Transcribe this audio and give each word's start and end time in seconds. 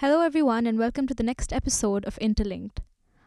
Hello, 0.00 0.20
everyone, 0.20 0.64
and 0.64 0.78
welcome 0.78 1.08
to 1.08 1.14
the 1.14 1.24
next 1.24 1.52
episode 1.52 2.04
of 2.04 2.16
Interlinked, 2.18 2.82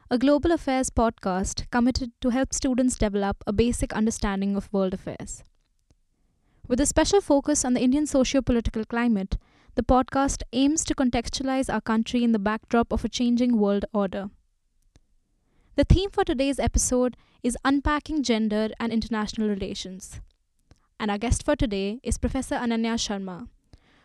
a 0.10 0.18
global 0.18 0.54
affairs 0.54 0.90
podcast 0.90 1.70
committed 1.70 2.14
to 2.22 2.30
help 2.30 2.54
students 2.54 2.96
develop 2.96 3.44
a 3.46 3.52
basic 3.52 3.92
understanding 3.92 4.56
of 4.56 4.72
world 4.72 4.94
affairs. 4.94 5.44
With 6.70 6.80
a 6.80 6.86
special 6.86 7.20
focus 7.20 7.66
on 7.66 7.74
the 7.74 7.82
Indian 7.82 8.06
socio 8.06 8.42
political 8.42 8.86
climate, 8.86 9.38
the 9.76 9.84
podcast 9.84 10.44
aims 10.54 10.86
to 10.86 10.96
contextualize 10.96 11.68
our 11.68 11.82
country 11.82 12.24
in 12.24 12.32
the 12.32 12.40
backdrop 12.40 12.94
of 12.94 13.04
a 13.04 13.10
changing 13.10 13.58
world 13.58 13.84
order. 13.94 14.30
The 15.76 15.84
theme 15.84 16.10
for 16.10 16.24
today's 16.24 16.58
episode 16.58 17.18
is 17.44 17.58
Unpacking 17.66 18.24
Gender 18.24 18.70
and 18.80 18.94
International 18.94 19.50
Relations. 19.50 20.22
And 21.02 21.12
our 21.12 21.18
guest 21.18 21.44
for 21.44 21.58
today 21.58 22.00
is 22.02 22.18
Professor 22.18 22.56
Ananya 22.56 22.96
Sharma, 22.96 23.50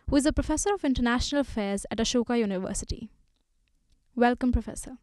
who 0.08 0.16
is 0.16 0.26
a 0.26 0.32
professor 0.32 0.72
of 0.72 0.84
international 0.84 1.40
affairs 1.40 1.84
at 1.90 1.98
Ashoka 1.98 2.38
University. 2.38 3.10
Welcome, 4.14 4.52
Professor. 4.52 4.98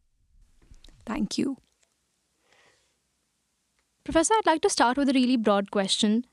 Thank 1.06 1.38
you. 1.38 1.58
Professor, 4.04 4.34
I'd 4.34 4.46
like 4.46 4.62
to 4.62 4.70
start 4.70 4.98
with 4.98 5.10
a 5.10 5.14
really 5.14 5.38
broad 5.38 5.72
question. 5.72 6.26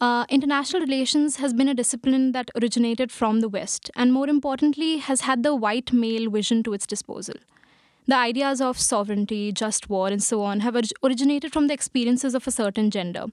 Uh, 0.00 0.26
international 0.28 0.82
relations 0.82 1.36
has 1.36 1.54
been 1.54 1.68
a 1.68 1.74
discipline 1.74 2.32
that 2.32 2.50
originated 2.60 3.10
from 3.10 3.40
the 3.40 3.48
West, 3.48 3.90
and 3.96 4.12
more 4.12 4.28
importantly, 4.28 4.98
has 4.98 5.22
had 5.22 5.42
the 5.42 5.54
white 5.54 5.92
male 5.92 6.30
vision 6.30 6.62
to 6.64 6.74
its 6.74 6.86
disposal. 6.86 7.36
The 8.06 8.16
ideas 8.16 8.60
of 8.60 8.78
sovereignty, 8.78 9.52
just 9.52 9.88
war, 9.88 10.08
and 10.08 10.22
so 10.22 10.42
on 10.42 10.60
have 10.60 10.76
originated 11.02 11.52
from 11.52 11.66
the 11.66 11.74
experiences 11.74 12.34
of 12.34 12.46
a 12.46 12.50
certain 12.52 12.90
gender. 12.90 13.26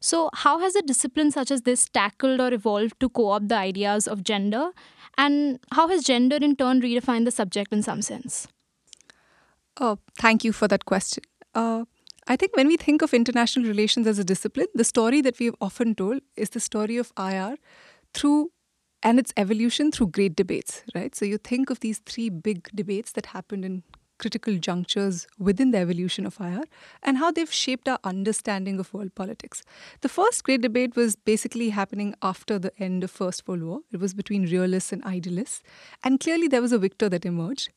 So, 0.00 0.30
how 0.34 0.58
has 0.60 0.76
a 0.76 0.82
discipline 0.82 1.30
such 1.30 1.50
as 1.50 1.62
this 1.62 1.88
tackled 1.88 2.40
or 2.40 2.52
evolved 2.52 3.00
to 3.00 3.08
co 3.08 3.30
opt 3.30 3.48
the 3.48 3.56
ideas 3.56 4.06
of 4.06 4.22
gender? 4.22 4.70
And 5.18 5.58
how 5.72 5.88
has 5.88 6.04
gender 6.04 6.36
in 6.36 6.56
turn 6.56 6.80
redefined 6.80 7.24
the 7.24 7.30
subject 7.30 7.72
in 7.72 7.82
some 7.82 8.02
sense? 8.02 8.48
Oh, 9.78 9.98
thank 10.18 10.44
you 10.44 10.52
for 10.52 10.68
that 10.68 10.84
question. 10.84 11.24
Uh, 11.54 11.84
I 12.28 12.36
think 12.36 12.56
when 12.56 12.66
we 12.66 12.76
think 12.76 13.02
of 13.02 13.14
international 13.14 13.66
relations 13.66 14.06
as 14.06 14.18
a 14.18 14.24
discipline, 14.24 14.66
the 14.74 14.84
story 14.84 15.20
that 15.22 15.38
we 15.38 15.46
have 15.46 15.54
often 15.60 15.94
told 15.94 16.20
is 16.36 16.50
the 16.50 16.60
story 16.60 16.96
of 16.96 17.12
IR 17.16 17.56
through 18.14 18.50
and 19.02 19.18
its 19.18 19.32
evolution 19.36 19.92
through 19.92 20.08
great 20.08 20.34
debates, 20.34 20.82
right? 20.94 21.14
So 21.14 21.24
you 21.24 21.38
think 21.38 21.70
of 21.70 21.80
these 21.80 21.98
three 21.98 22.30
big 22.30 22.68
debates 22.74 23.12
that 23.12 23.26
happened 23.26 23.64
in 23.64 23.84
critical 24.18 24.56
junctures 24.58 25.26
within 25.38 25.70
the 25.70 25.78
evolution 25.78 26.26
of 26.26 26.38
IR 26.40 26.64
and 27.02 27.18
how 27.18 27.30
they've 27.30 27.52
shaped 27.52 27.88
our 27.88 27.98
understanding 28.04 28.78
of 28.78 28.92
world 28.92 29.14
politics. 29.14 29.62
The 30.00 30.08
first 30.08 30.44
great 30.44 30.62
debate 30.62 30.96
was 30.96 31.16
basically 31.16 31.70
happening 31.70 32.14
after 32.22 32.58
the 32.58 32.72
end 32.78 33.04
of 33.04 33.10
First 33.10 33.46
World 33.46 33.62
War. 33.62 33.80
It 33.92 34.00
was 34.00 34.14
between 34.14 34.46
realists 34.46 34.92
and 34.92 35.04
idealists. 35.04 35.62
And 36.02 36.20
clearly 36.20 36.48
there 36.48 36.62
was 36.62 36.72
a 36.72 36.78
victor 36.78 37.08
that 37.08 37.24
emerged 37.24 37.70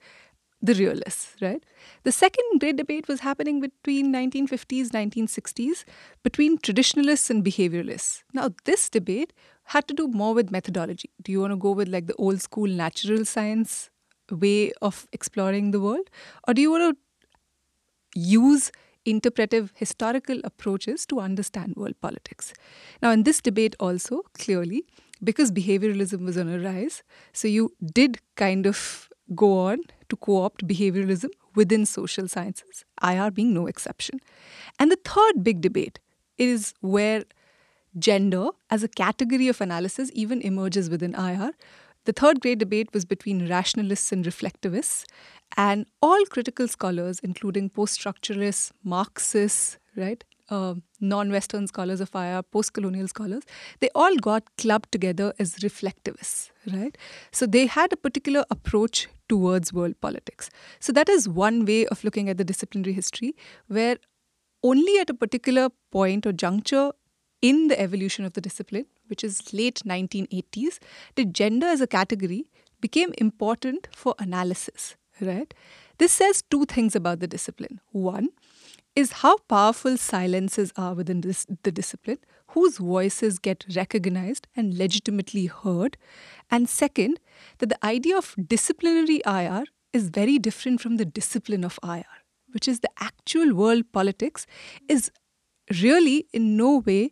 the 0.61 0.73
realists, 0.73 1.35
right? 1.41 1.63
The 2.03 2.11
second 2.11 2.59
great 2.59 2.75
debate 2.75 3.07
was 3.07 3.21
happening 3.21 3.61
between 3.61 4.11
1950s, 4.13 4.89
1960s, 4.89 5.85
between 6.21 6.57
traditionalists 6.57 7.29
and 7.29 7.43
behavioralists. 7.43 8.23
Now, 8.33 8.49
this 8.65 8.89
debate 8.89 9.31
had 9.65 9.87
to 9.87 9.93
do 9.93 10.07
more 10.07 10.33
with 10.33 10.51
methodology. 10.51 11.11
Do 11.21 11.31
you 11.31 11.39
want 11.41 11.51
to 11.51 11.57
go 11.57 11.71
with 11.71 11.87
like 11.87 12.07
the 12.07 12.15
old 12.15 12.41
school 12.41 12.67
natural 12.67 13.23
science 13.23 13.89
way 14.31 14.71
of 14.81 15.07
exploring 15.11 15.71
the 15.71 15.79
world? 15.79 16.09
Or 16.47 16.53
do 16.53 16.61
you 16.61 16.71
want 16.71 16.95
to 16.95 18.19
use 18.19 18.71
interpretive 19.05 19.71
historical 19.75 20.39
approaches 20.43 21.05
to 21.07 21.19
understand 21.19 21.75
world 21.75 21.99
politics? 22.01 22.53
Now, 23.01 23.11
in 23.11 23.23
this 23.23 23.41
debate, 23.41 23.75
also 23.79 24.23
clearly, 24.33 24.85
because 25.23 25.51
behavioralism 25.51 26.25
was 26.25 26.37
on 26.37 26.49
a 26.49 26.59
rise, 26.59 27.03
so 27.33 27.47
you 27.47 27.73
did 27.93 28.19
kind 28.35 28.65
of 28.65 29.09
go 29.35 29.59
on 29.59 29.79
to 30.09 30.15
co 30.15 30.43
opt 30.43 30.67
behavioralism 30.67 31.29
within 31.55 31.85
social 31.85 32.27
sciences, 32.27 32.85
IR 33.03 33.31
being 33.31 33.53
no 33.53 33.67
exception. 33.67 34.19
And 34.79 34.91
the 34.91 34.99
third 35.03 35.43
big 35.43 35.61
debate 35.61 35.99
is 36.37 36.73
where 36.81 37.25
gender 37.97 38.49
as 38.69 38.83
a 38.83 38.87
category 38.87 39.47
of 39.47 39.61
analysis 39.61 40.11
even 40.13 40.41
emerges 40.41 40.89
within 40.89 41.15
IR, 41.15 41.51
the 42.05 42.13
third 42.13 42.41
great 42.41 42.59
debate 42.59 42.89
was 42.93 43.05
between 43.05 43.47
rationalists 43.47 44.11
and 44.11 44.25
reflectivists, 44.25 45.05
and 45.57 45.85
all 46.01 46.23
critical 46.25 46.67
scholars, 46.67 47.19
including 47.19 47.69
post 47.69 47.99
structuralists, 47.99 48.71
Marxists, 48.83 49.77
right, 49.95 50.23
uh, 50.49 50.75
non 50.99 51.31
Western 51.31 51.67
scholars 51.67 52.01
of 52.01 52.13
IR, 52.13 52.41
post 52.43 52.73
colonial 52.73 53.07
scholars, 53.07 53.43
they 53.79 53.89
all 53.95 54.15
got 54.17 54.43
clubbed 54.57 54.91
together 54.91 55.33
as 55.39 55.55
reflectivists, 55.55 56.49
right? 56.71 56.97
So 57.31 57.45
they 57.45 57.65
had 57.67 57.93
a 57.93 57.97
particular 57.97 58.45
approach 58.49 59.07
towards 59.27 59.71
world 59.71 59.99
politics. 60.01 60.49
So 60.79 60.91
that 60.93 61.09
is 61.09 61.29
one 61.29 61.65
way 61.65 61.85
of 61.87 62.03
looking 62.03 62.29
at 62.29 62.37
the 62.37 62.43
disciplinary 62.43 62.93
history, 62.93 63.35
where 63.67 63.97
only 64.63 64.99
at 64.99 65.09
a 65.09 65.13
particular 65.13 65.69
point 65.91 66.25
or 66.25 66.33
juncture 66.33 66.91
in 67.41 67.67
the 67.67 67.79
evolution 67.79 68.25
of 68.25 68.33
the 68.33 68.41
discipline, 68.41 68.85
which 69.09 69.23
is 69.23 69.53
late 69.53 69.81
1980s, 69.85 70.79
did 71.15 71.33
gender 71.33 71.67
as 71.67 71.81
a 71.81 71.87
category 71.87 72.49
became 72.81 73.13
important 73.17 73.87
for 73.93 74.15
analysis, 74.19 74.95
right? 75.19 75.53
This 75.97 76.13
says 76.13 76.43
two 76.49 76.65
things 76.65 76.95
about 76.95 77.19
the 77.19 77.27
discipline. 77.27 77.81
One 77.91 78.29
is 78.95 79.11
how 79.11 79.37
powerful 79.47 79.97
silences 79.97 80.71
are 80.75 80.93
within 80.93 81.21
this, 81.21 81.45
the 81.63 81.71
discipline, 81.71 82.19
whose 82.49 82.77
voices 82.77 83.39
get 83.39 83.65
recognized 83.75 84.47
and 84.55 84.77
legitimately 84.77 85.45
heard. 85.45 85.97
And 86.49 86.67
second, 86.67 87.19
that 87.59 87.69
the 87.69 87.85
idea 87.85 88.17
of 88.17 88.35
disciplinary 88.47 89.21
IR 89.25 89.65
is 89.93 90.09
very 90.09 90.39
different 90.39 90.81
from 90.81 90.97
the 90.97 91.05
discipline 91.05 91.63
of 91.63 91.79
IR, 91.83 92.05
which 92.51 92.67
is 92.67 92.79
the 92.79 92.89
actual 92.99 93.53
world 93.53 93.91
politics, 93.91 94.45
is 94.87 95.11
really 95.81 96.25
in 96.33 96.57
no 96.57 96.77
way 96.77 97.11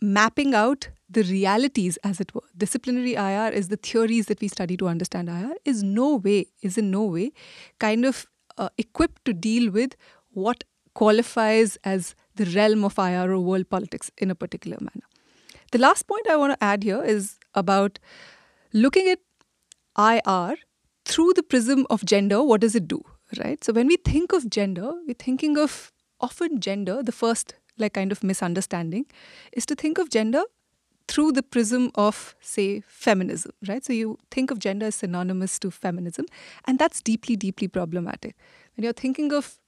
mapping 0.00 0.54
out 0.54 0.88
the 1.12 1.22
realities 1.24 1.98
as 2.04 2.20
it 2.20 2.34
were. 2.34 2.48
Disciplinary 2.56 3.14
ir 3.14 3.50
is 3.60 3.68
the 3.68 3.76
theories 3.76 4.26
that 4.26 4.40
we 4.40 4.48
study 4.48 4.76
to 4.82 4.88
understand 4.88 5.28
ir 5.28 5.54
is 5.64 5.82
no 5.82 6.16
way 6.16 6.46
is 6.62 6.78
in 6.78 6.90
no 6.90 7.04
way 7.04 7.32
kind 7.78 8.04
of 8.04 8.26
uh, 8.58 8.68
equipped 8.78 9.24
to 9.24 9.32
deal 9.32 9.70
with 9.70 9.96
what 10.32 10.64
qualifies 10.94 11.76
as 11.84 12.14
the 12.36 12.46
realm 12.56 12.84
of 12.84 12.98
ir 12.98 13.32
or 13.32 13.40
world 13.40 13.68
politics 13.68 14.10
in 14.18 14.30
a 14.30 14.34
particular 14.34 14.78
manner. 14.80 15.08
The 15.72 15.78
last 15.78 16.06
point 16.06 16.28
i 16.28 16.36
want 16.36 16.58
to 16.58 16.64
add 16.64 16.82
here 16.82 17.02
is 17.02 17.38
about 17.54 17.98
looking 18.72 19.08
at 19.08 19.20
ir 20.10 20.56
through 21.04 21.32
the 21.34 21.42
prism 21.42 21.86
of 21.90 22.04
gender 22.04 22.42
what 22.42 22.60
does 22.60 22.74
it 22.74 22.86
do 22.88 23.02
right? 23.38 23.64
So 23.64 23.72
when 23.72 23.86
we 23.86 23.96
think 23.96 24.32
of 24.32 24.48
gender 24.50 24.92
we're 25.06 25.22
thinking 25.26 25.58
of 25.58 25.92
often 26.20 26.60
gender 26.60 27.02
the 27.02 27.12
first 27.12 27.54
like 27.78 27.94
kind 27.94 28.12
of 28.12 28.22
misunderstanding 28.22 29.06
is 29.52 29.66
to 29.66 29.74
think 29.74 29.98
of 29.98 30.10
gender 30.10 30.42
through 31.12 31.30
the 31.38 31.42
prism 31.54 31.90
of 31.94 32.20
say 32.40 32.66
feminism 32.86 33.52
right? 33.68 33.84
So 33.84 33.92
you 33.92 34.18
think 34.30 34.50
of 34.50 34.58
gender 34.66 34.86
as 34.86 34.94
synonymous 34.96 35.58
to 35.64 35.70
feminism 35.70 36.26
and 36.66 36.78
that's 36.78 37.02
deeply 37.02 37.36
deeply 37.36 37.68
problematic. 37.68 38.36
When 38.76 38.84
you're 38.84 39.00
thinking 39.04 39.32
of 39.32 39.58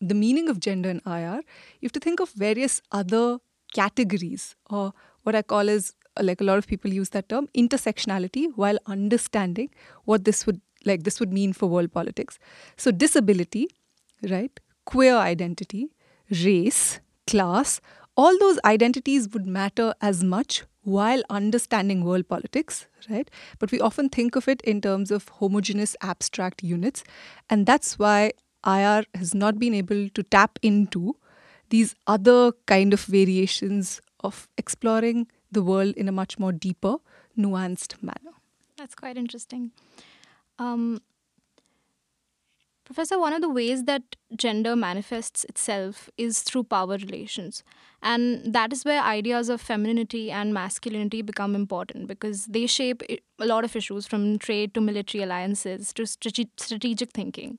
the 0.00 0.14
meaning 0.14 0.48
of 0.48 0.60
gender 0.60 0.90
in 0.90 1.00
ir 1.06 1.40
you 1.80 1.86
have 1.86 1.92
to 1.92 2.00
think 2.00 2.20
of 2.20 2.30
various 2.30 2.80
other 2.92 3.38
categories 3.74 4.54
or 4.70 4.92
what 5.24 5.34
i 5.34 5.42
call 5.42 5.68
as, 5.68 5.94
like 6.20 6.40
a 6.40 6.44
lot 6.44 6.58
of 6.58 6.66
people 6.66 6.92
use 6.92 7.10
that 7.10 7.28
term 7.28 7.48
intersectionality 7.62 8.46
while 8.56 8.78
understanding 8.86 9.70
what 10.04 10.24
this 10.24 10.46
would 10.46 10.60
like 10.84 11.02
this 11.02 11.20
would 11.20 11.32
mean 11.32 11.52
for 11.52 11.66
world 11.66 11.92
politics. 11.92 12.38
So 12.76 12.90
disability 12.90 13.68
right 14.30 14.60
queer 14.84 15.16
identity 15.16 15.90
race 16.30 17.00
class, 17.26 17.80
all 18.16 18.38
those 18.38 18.58
identities 18.64 19.28
would 19.28 19.46
matter 19.46 19.94
as 20.00 20.24
much 20.24 20.64
while 20.88 21.22
understanding 21.28 22.04
world 22.04 22.28
politics, 22.28 22.86
right? 23.10 23.30
But 23.58 23.70
we 23.70 23.80
often 23.80 24.08
think 24.08 24.36
of 24.36 24.48
it 24.48 24.60
in 24.62 24.80
terms 24.80 25.10
of 25.10 25.28
homogeneous 25.28 25.94
abstract 26.00 26.62
units. 26.62 27.04
And 27.50 27.66
that's 27.66 27.98
why 27.98 28.32
IR 28.66 29.04
has 29.14 29.34
not 29.34 29.58
been 29.58 29.74
able 29.74 30.08
to 30.08 30.22
tap 30.22 30.58
into 30.62 31.16
these 31.68 31.94
other 32.06 32.52
kind 32.66 32.92
of 32.92 33.02
variations 33.02 34.00
of 34.20 34.48
exploring 34.56 35.28
the 35.52 35.62
world 35.62 35.94
in 35.96 36.08
a 36.08 36.12
much 36.12 36.38
more 36.38 36.52
deeper, 36.52 36.96
nuanced 37.36 38.02
manner. 38.02 38.36
That's 38.76 38.94
quite 38.94 39.16
interesting. 39.16 39.72
Um, 40.58 41.02
Professor, 42.88 43.18
one 43.18 43.34
of 43.34 43.42
the 43.42 43.50
ways 43.50 43.84
that 43.84 44.16
gender 44.34 44.74
manifests 44.74 45.44
itself 45.44 46.08
is 46.16 46.40
through 46.40 46.64
power 46.64 46.96
relations. 46.96 47.62
And 48.02 48.54
that 48.54 48.72
is 48.72 48.82
where 48.82 49.02
ideas 49.02 49.50
of 49.50 49.60
femininity 49.60 50.30
and 50.30 50.54
masculinity 50.54 51.20
become 51.20 51.54
important 51.54 52.06
because 52.06 52.46
they 52.46 52.66
shape 52.66 53.02
a 53.10 53.44
lot 53.44 53.62
of 53.64 53.76
issues 53.76 54.06
from 54.06 54.38
trade 54.38 54.72
to 54.72 54.80
military 54.80 55.22
alliances 55.22 55.92
to 55.92 56.06
strategic 56.06 57.10
thinking. 57.10 57.58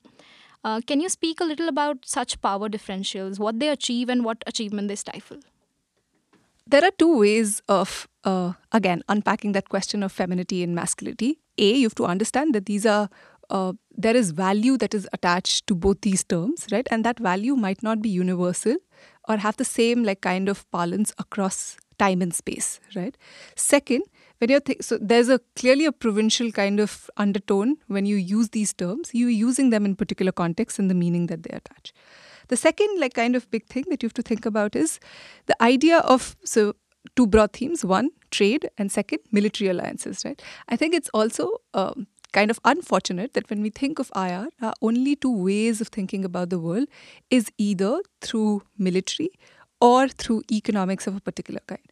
Uh, 0.64 0.80
can 0.84 1.00
you 1.00 1.08
speak 1.08 1.40
a 1.40 1.44
little 1.44 1.68
about 1.68 1.98
such 2.04 2.40
power 2.42 2.68
differentials, 2.68 3.38
what 3.38 3.60
they 3.60 3.68
achieve, 3.68 4.08
and 4.08 4.24
what 4.24 4.42
achievement 4.48 4.88
they 4.88 4.96
stifle? 4.96 5.38
There 6.66 6.84
are 6.84 6.90
two 6.98 7.18
ways 7.18 7.62
of, 7.68 8.08
uh, 8.24 8.54
again, 8.72 9.04
unpacking 9.08 9.52
that 9.52 9.68
question 9.68 10.02
of 10.02 10.10
femininity 10.10 10.64
and 10.64 10.74
masculinity. 10.74 11.38
A, 11.56 11.76
you 11.76 11.84
have 11.84 11.94
to 11.94 12.04
understand 12.04 12.52
that 12.56 12.66
these 12.66 12.84
are 12.84 13.08
uh, 13.50 13.72
there 13.96 14.16
is 14.16 14.30
value 14.30 14.76
that 14.78 14.94
is 14.94 15.08
attached 15.12 15.66
to 15.66 15.74
both 15.74 16.00
these 16.02 16.24
terms, 16.24 16.66
right? 16.72 16.86
And 16.90 17.04
that 17.04 17.18
value 17.18 17.56
might 17.56 17.82
not 17.82 18.00
be 18.00 18.08
universal 18.08 18.76
or 19.28 19.36
have 19.36 19.56
the 19.56 19.64
same 19.64 20.04
like 20.04 20.20
kind 20.20 20.48
of 20.48 20.70
parlance 20.70 21.12
across 21.18 21.76
time 21.98 22.22
and 22.22 22.32
space, 22.32 22.80
right? 22.96 23.16
Second, 23.56 24.02
when 24.38 24.50
you're 24.50 24.60
th- 24.60 24.82
so 24.82 24.98
there's 25.00 25.28
a 25.28 25.38
clearly 25.54 25.84
a 25.84 25.92
provincial 25.92 26.50
kind 26.50 26.80
of 26.80 27.10
undertone 27.16 27.76
when 27.88 28.06
you 28.06 28.16
use 28.16 28.50
these 28.50 28.72
terms. 28.72 29.10
You're 29.12 29.28
using 29.28 29.70
them 29.70 29.84
in 29.84 29.96
particular 29.96 30.32
contexts 30.32 30.78
and 30.78 30.90
the 30.90 30.94
meaning 30.94 31.26
that 31.26 31.42
they 31.42 31.50
attach. 31.50 31.92
The 32.48 32.56
second 32.56 32.98
like 32.98 33.14
kind 33.14 33.36
of 33.36 33.50
big 33.50 33.66
thing 33.66 33.84
that 33.90 34.02
you 34.02 34.06
have 34.06 34.14
to 34.14 34.22
think 34.22 34.46
about 34.46 34.74
is 34.74 34.98
the 35.46 35.62
idea 35.62 35.98
of 35.98 36.36
so 36.44 36.74
two 37.16 37.26
broad 37.26 37.52
themes: 37.52 37.84
one, 37.84 38.10
trade, 38.30 38.70
and 38.78 38.90
second, 38.90 39.20
military 39.30 39.68
alliances. 39.68 40.24
Right? 40.24 40.42
I 40.68 40.76
think 40.76 40.94
it's 40.94 41.10
also 41.12 41.50
um, 41.74 42.06
kind 42.32 42.50
of 42.50 42.60
unfortunate 42.64 43.34
that 43.34 43.48
when 43.50 43.62
we 43.62 43.70
think 43.70 43.98
of 43.98 44.10
IR, 44.14 44.48
our 44.62 44.74
only 44.82 45.16
two 45.16 45.32
ways 45.32 45.80
of 45.80 45.88
thinking 45.88 46.24
about 46.24 46.50
the 46.50 46.58
world 46.58 46.88
is 47.30 47.50
either 47.58 48.00
through 48.20 48.62
military 48.78 49.30
or 49.80 50.08
through 50.08 50.42
economics 50.50 51.06
of 51.06 51.16
a 51.16 51.20
particular 51.20 51.60
kind. 51.66 51.86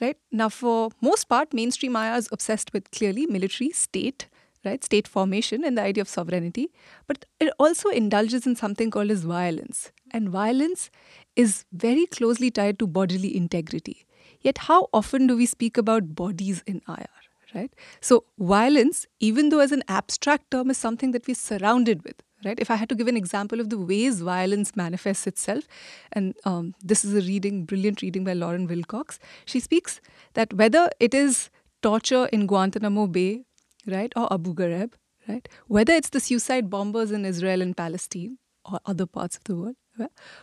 Right? 0.00 0.16
Now, 0.32 0.48
for 0.48 0.90
most 1.00 1.24
part, 1.24 1.52
mainstream 1.52 1.96
IR 1.96 2.16
is 2.16 2.28
obsessed 2.32 2.72
with 2.72 2.90
clearly 2.90 3.26
military, 3.26 3.70
state, 3.70 4.28
right? 4.64 4.82
State 4.82 5.06
formation 5.06 5.64
and 5.64 5.76
the 5.76 5.82
idea 5.82 6.00
of 6.00 6.08
sovereignty. 6.08 6.70
But 7.06 7.26
it 7.38 7.52
also 7.58 7.90
indulges 7.90 8.46
in 8.46 8.56
something 8.56 8.90
called 8.90 9.10
as 9.10 9.22
violence. 9.24 9.92
And 10.10 10.30
violence 10.30 10.90
is 11.36 11.64
very 11.72 12.06
closely 12.06 12.50
tied 12.50 12.78
to 12.78 12.86
bodily 12.86 13.36
integrity. 13.36 14.06
Yet, 14.40 14.58
how 14.58 14.88
often 14.92 15.26
do 15.26 15.36
we 15.36 15.46
speak 15.46 15.76
about 15.76 16.14
bodies 16.14 16.62
in 16.66 16.80
IR? 16.88 17.23
Right? 17.54 17.72
So 18.00 18.24
violence, 18.38 19.06
even 19.20 19.48
though 19.48 19.60
as 19.60 19.72
an 19.72 19.82
abstract 19.88 20.50
term, 20.50 20.70
is 20.70 20.78
something 20.78 21.12
that 21.12 21.26
we're 21.26 21.34
surrounded 21.34 22.02
with, 22.04 22.22
right? 22.44 22.58
If 22.58 22.70
I 22.70 22.76
had 22.76 22.88
to 22.88 22.94
give 22.94 23.08
an 23.08 23.16
example 23.16 23.60
of 23.60 23.70
the 23.70 23.78
ways 23.78 24.20
violence 24.20 24.74
manifests 24.76 25.26
itself, 25.26 25.64
and 26.12 26.34
um, 26.44 26.74
this 26.82 27.04
is 27.04 27.14
a 27.14 27.26
reading, 27.26 27.64
brilliant 27.64 28.02
reading 28.02 28.24
by 28.24 28.32
Lauren 28.32 28.66
Wilcox, 28.66 29.18
she 29.44 29.60
speaks 29.60 30.00
that 30.34 30.52
whether 30.52 30.90
it 31.00 31.14
is 31.14 31.50
torture 31.82 32.26
in 32.26 32.46
Guantanamo 32.46 33.06
Bay, 33.06 33.44
right, 33.86 34.12
or 34.16 34.32
Abu 34.32 34.54
Ghraib, 34.54 34.92
right, 35.28 35.48
whether 35.66 35.92
it's 35.92 36.10
the 36.10 36.20
suicide 36.20 36.70
bombers 36.70 37.10
in 37.10 37.24
Israel 37.24 37.62
and 37.62 37.76
Palestine 37.76 38.38
or 38.70 38.80
other 38.86 39.06
parts 39.06 39.36
of 39.36 39.44
the 39.44 39.54
world, 39.54 39.76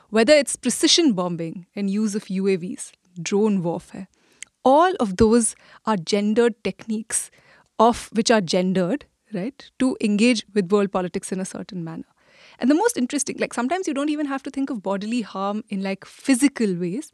whether 0.10 0.34
it's 0.34 0.56
precision 0.56 1.14
bombing 1.14 1.66
and 1.76 1.90
use 1.90 2.16
of 2.16 2.26
UAVs, 2.26 2.92
drone 3.22 3.62
warfare, 3.64 4.08
all 4.64 4.94
of 5.00 5.18
those 5.18 5.56
are 5.86 5.98
gendered 5.98 6.64
techniques 6.64 7.32
of 7.80 8.10
which 8.14 8.30
are 8.30 8.42
gendered 8.42 9.06
right 9.34 9.72
to 9.80 9.98
engage 10.02 10.46
with 10.54 10.72
world 10.72 10.92
politics 10.92 11.32
in 11.32 11.40
a 11.40 11.46
certain 11.46 11.84
manner. 11.84 12.06
And 12.60 12.70
the 12.70 12.76
most 12.76 12.98
interesting 12.98 13.38
like 13.40 13.54
sometimes 13.54 13.88
you 13.88 13.94
don't 13.94 14.10
even 14.10 14.26
have 14.26 14.44
to 14.44 14.52
think 14.52 14.70
of 14.70 14.84
bodily 14.84 15.22
harm 15.22 15.64
in 15.70 15.82
like 15.82 16.06
physical 16.06 16.76
ways 16.76 17.12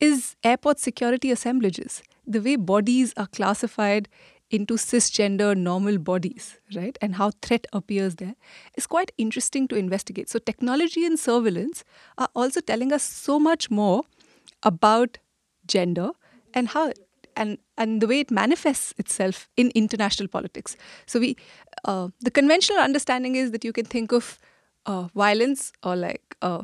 is 0.00 0.36
airport 0.44 0.78
security 0.78 1.30
assemblages. 1.30 2.02
The 2.26 2.40
way 2.40 2.56
bodies 2.56 3.14
are 3.16 3.26
classified 3.26 4.08
into 4.50 4.74
cisgender 4.74 5.56
normal 5.56 5.96
bodies 5.98 6.58
right 6.74 6.98
and 7.00 7.14
how 7.14 7.30
threat 7.40 7.66
appears 7.72 8.16
there 8.16 8.34
is 8.76 8.86
quite 8.86 9.12
interesting 9.16 9.68
to 9.68 9.76
investigate. 9.76 10.28
So 10.28 10.38
technology 10.38 11.06
and 11.06 11.18
surveillance 11.18 11.84
are 12.18 12.28
also 12.34 12.60
telling 12.60 12.92
us 12.92 13.02
so 13.02 13.38
much 13.38 13.70
more 13.70 14.02
about 14.62 15.18
gender 15.66 16.10
and 16.54 16.68
how 16.68 16.92
and 17.36 17.58
and 17.76 18.00
the 18.00 18.06
way 18.06 18.20
it 18.20 18.30
manifests 18.30 18.94
itself 18.98 19.48
in 19.56 19.70
international 19.74 20.28
politics. 20.28 20.76
So 21.06 21.20
we, 21.20 21.36
uh, 21.84 22.08
the 22.20 22.30
conventional 22.30 22.80
understanding 22.80 23.36
is 23.36 23.50
that 23.52 23.64
you 23.64 23.72
can 23.72 23.84
think 23.84 24.12
of 24.12 24.38
uh, 24.86 25.08
violence 25.14 25.72
or 25.82 25.96
like 25.96 26.36
uh, 26.42 26.62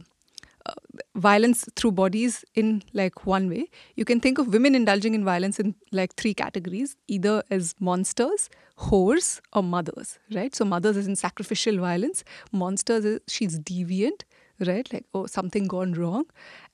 uh 0.66 0.74
violence 1.14 1.68
through 1.76 1.92
bodies 1.92 2.44
in 2.54 2.82
like 2.92 3.26
one 3.26 3.48
way. 3.48 3.68
You 3.94 4.04
can 4.04 4.20
think 4.20 4.38
of 4.38 4.48
women 4.48 4.74
indulging 4.74 5.14
in 5.14 5.24
violence 5.24 5.60
in 5.60 5.74
like 5.92 6.14
three 6.14 6.34
categories: 6.34 6.96
either 7.08 7.42
as 7.50 7.74
monsters, 7.80 8.48
whores, 8.78 9.40
or 9.52 9.62
mothers. 9.62 10.18
Right. 10.32 10.54
So 10.54 10.64
mothers 10.64 10.96
is 10.96 11.06
in 11.06 11.16
sacrificial 11.16 11.78
violence. 11.78 12.24
Monsters 12.52 13.04
is 13.04 13.20
she's 13.28 13.58
deviant 13.60 14.22
right? 14.64 14.90
Like, 14.92 15.04
oh, 15.14 15.26
something 15.26 15.66
gone 15.66 15.92
wrong. 15.92 16.26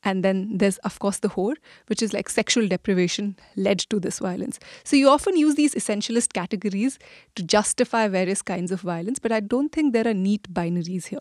And 0.04 0.24
then 0.24 0.58
there's, 0.58 0.78
of 0.78 0.98
course, 0.98 1.18
the 1.18 1.28
whore, 1.28 1.54
which 1.86 2.02
is 2.02 2.12
like 2.12 2.28
sexual 2.28 2.66
deprivation 2.66 3.36
led 3.56 3.78
to 3.90 4.00
this 4.00 4.18
violence. 4.18 4.58
So 4.84 4.96
you 4.96 5.08
often 5.08 5.36
use 5.36 5.54
these 5.54 5.74
essentialist 5.74 6.32
categories 6.32 6.98
to 7.36 7.42
justify 7.42 8.08
various 8.08 8.42
kinds 8.42 8.72
of 8.72 8.80
violence, 8.80 9.18
but 9.18 9.32
I 9.32 9.40
don't 9.40 9.70
think 9.70 9.92
there 9.92 10.06
are 10.06 10.14
neat 10.14 10.52
binaries 10.52 11.06
here. 11.06 11.20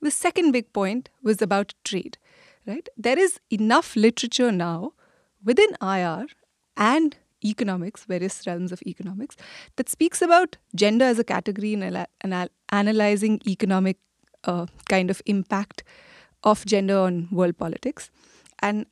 The 0.00 0.10
second 0.10 0.52
big 0.52 0.72
point 0.72 1.10
was 1.22 1.40
about 1.40 1.74
trade, 1.84 2.18
right? 2.66 2.88
There 2.96 3.18
is 3.18 3.38
enough 3.50 3.94
literature 3.94 4.50
now 4.50 4.94
within 5.44 5.76
IR 5.80 6.26
and 6.76 7.16
economics, 7.44 8.04
various 8.04 8.46
realms 8.46 8.72
of 8.72 8.82
economics, 8.82 9.36
that 9.76 9.88
speaks 9.88 10.22
about 10.22 10.56
gender 10.74 11.04
as 11.04 11.18
a 11.18 11.24
category 11.24 11.74
and 11.74 12.06
anal- 12.24 12.48
analyzing 12.70 13.40
economic 13.46 13.98
uh, 14.44 14.66
kind 14.88 15.10
of 15.10 15.22
impact 15.26 15.84
of 16.44 16.64
gender 16.66 16.98
on 16.98 17.28
world 17.30 17.56
politics. 17.56 18.10
And 18.62 18.86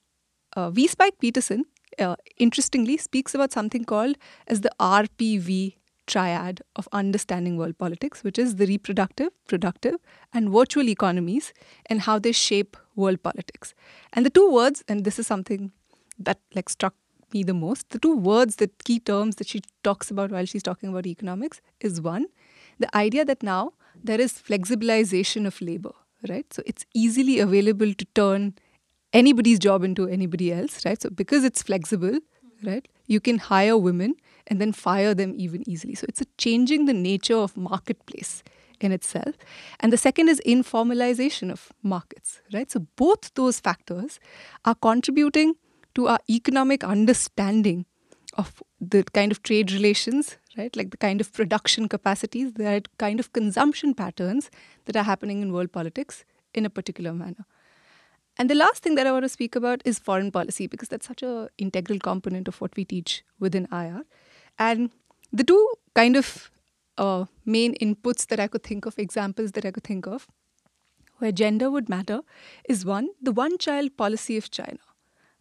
uh, 0.56 0.70
V. 0.70 0.87
Spike 0.88 1.19
Peterson, 1.20 1.64
uh, 1.99 2.17
interestingly, 2.38 2.96
speaks 2.96 3.34
about 3.34 3.52
something 3.52 3.84
called 3.84 4.17
as 4.46 4.61
the 4.62 4.70
RPV 4.81 5.76
triad 6.06 6.61
of 6.75 6.88
understanding 6.93 7.56
world 7.56 7.78
politics, 7.78 8.25
which 8.25 8.38
is 8.38 8.56
the 8.56 8.67
reproductive, 8.67 9.31
productive, 9.46 9.94
and 10.34 10.50
virtual 10.50 10.88
economies 10.88 11.52
and 11.87 12.00
how 12.00 12.19
they 12.19 12.32
shape 12.32 12.76
world 12.96 13.22
politics. 13.22 13.75
And 14.12 14.26
the 14.26 14.31
two 14.31 14.50
words, 14.52 14.82
and 14.88 15.05
this 15.05 15.19
is 15.19 15.26
something 15.26 15.70
that 16.19 16.40
like 16.55 16.69
struck 16.69 16.94
me 17.32 17.44
the 17.44 17.55
most, 17.55 17.90
the 17.90 17.99
two 17.99 18.17
words, 18.17 18.56
the 18.56 18.69
key 18.84 18.99
terms 18.99 19.37
that 19.37 19.46
she 19.46 19.62
talks 19.84 20.11
about 20.11 20.32
while 20.32 20.44
she's 20.44 20.64
talking 20.64 20.88
about 20.90 21.06
economics 21.06 21.61
is 21.81 22.00
one, 22.00 22.26
the 22.81 22.94
idea 22.96 23.25
that 23.25 23.43
now 23.43 23.72
there 24.02 24.20
is 24.20 24.32
flexibilization 24.32 25.46
of 25.46 25.61
labor, 25.61 25.93
right? 26.28 26.52
So 26.52 26.62
it's 26.67 26.84
easily 26.93 27.38
available 27.38 27.94
to 27.94 28.05
turn 28.17 28.55
anybody's 29.12 29.58
job 29.58 29.84
into 29.84 30.06
anybody 30.06 30.52
else, 30.52 30.84
right? 30.84 31.00
So 31.00 31.10
because 31.10 31.44
it's 31.44 31.62
flexible, 31.62 32.18
right, 32.64 32.86
you 33.06 33.20
can 33.20 33.38
hire 33.38 33.76
women 33.76 34.14
and 34.46 34.60
then 34.60 34.72
fire 34.72 35.14
them 35.14 35.34
even 35.36 35.68
easily. 35.68 35.94
So 35.94 36.06
it's 36.08 36.20
a 36.20 36.26
changing 36.38 36.86
the 36.86 36.94
nature 36.94 37.36
of 37.36 37.56
marketplace 37.56 38.42
in 38.80 38.92
itself. 38.92 39.36
And 39.81 39.93
the 39.93 39.98
second 39.98 40.29
is 40.29 40.40
informalization 40.46 41.50
of 41.50 41.72
markets, 41.82 42.40
right? 42.52 42.70
So 42.70 42.86
both 42.96 43.34
those 43.34 43.60
factors 43.60 44.19
are 44.64 44.74
contributing 44.74 45.55
to 45.94 46.08
our 46.08 46.19
economic 46.29 46.84
understanding 46.84 47.86
of 48.34 48.62
the 48.81 49.02
kind 49.12 49.32
of 49.32 49.43
trade 49.43 49.72
relations, 49.72 50.36
right? 50.56 50.74
Like 50.76 50.90
the 50.90 50.96
kind 50.96 51.20
of 51.20 51.32
production 51.32 51.88
capacities, 51.88 52.52
the 52.55 52.82
kind 52.98 53.20
of 53.20 53.32
consumption 53.32 53.93
patterns 53.93 54.50
that 54.84 54.96
are 54.96 55.02
happening 55.02 55.43
in 55.43 55.52
world 55.52 55.72
politics 55.72 56.24
in 56.55 56.64
a 56.64 56.70
particular 56.70 57.12
manner. 57.12 57.44
And 58.41 58.49
the 58.49 58.55
last 58.55 58.82
thing 58.82 58.94
that 58.94 59.06
I 59.06 59.13
want 59.13 59.25
to 59.27 59.29
speak 59.29 59.55
about 59.55 59.82
is 59.85 59.99
foreign 59.99 60.31
policy 60.31 60.67
because 60.67 60.89
that's 60.89 61.06
such 61.06 61.23
an 61.23 61.49
integral 61.59 61.99
component 61.99 62.49
of 62.49 62.59
what 62.59 62.75
we 62.75 62.87
teach 62.87 63.23
within 63.39 63.69
IR. 63.70 64.05
And 64.59 64.91
the 65.31 65.44
two 65.44 65.75
kind 65.94 66.17
of 66.17 66.51
uh, 66.97 67.27
main 67.44 67.75
inputs 67.75 68.27
that 68.29 68.41
I 68.41 68.47
could 68.49 68.63
think 68.63 68.87
of, 68.87 68.99
examples 68.99 69.53
that 69.53 69.67
I 69.67 69.70
could 69.70 69.85
think 69.85 70.06
of, 70.06 70.27
where 71.19 71.32
gender 71.32 71.70
would 71.70 71.91
matter, 71.91 72.20
is 72.67 72.87
one, 72.87 73.11
the 73.20 73.31
one 73.31 73.59
child 73.59 73.99
policy 73.99 74.39
of 74.39 74.51
China 74.51 74.79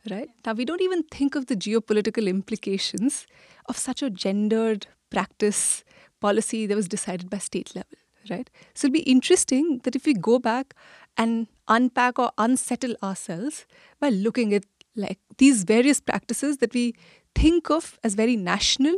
right? 0.10 0.30
Now, 0.46 0.54
we 0.54 0.66
don't 0.66 0.82
even 0.82 1.04
think 1.04 1.36
of 1.36 1.48
the 1.48 1.56
geopolitical 1.56 2.28
implications 2.28 3.28
of 3.68 3.78
such 3.78 4.02
a 4.02 4.10
gendered 4.10 4.88
practice 5.10 5.84
policy 6.20 6.66
that 6.66 6.76
was 6.76 6.88
decided 6.88 7.30
by 7.30 7.38
state 7.38 7.76
level, 7.76 7.98
right? 8.30 8.50
So 8.74 8.88
it'll 8.88 8.94
be 8.94 9.00
interesting 9.02 9.82
that 9.84 9.96
if 9.96 10.06
we 10.06 10.14
go 10.14 10.40
back 10.40 10.74
and 11.20 11.48
unpack 11.68 12.18
or 12.18 12.32
unsettle 12.38 12.96
ourselves 13.04 13.66
by 14.00 14.10
looking 14.10 14.54
at 14.54 14.64
like 14.96 15.20
these 15.38 15.64
various 15.64 16.00
practices 16.02 16.58
that 16.58 16.74
we 16.74 16.96
think 17.36 17.70
of 17.70 18.00
as 18.04 18.16
very 18.16 18.36
national, 18.36 18.96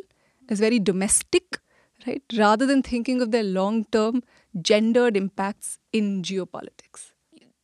as 0.50 0.60
very 0.60 0.80
domestic, 0.80 1.60
right? 2.08 2.24
Rather 2.38 2.66
than 2.66 2.82
thinking 2.82 3.22
of 3.22 3.32
their 3.32 3.44
long 3.44 3.84
term 3.86 4.24
gendered 4.62 5.18
impacts 5.18 5.80
in 5.92 6.22
geopolitics 6.22 7.12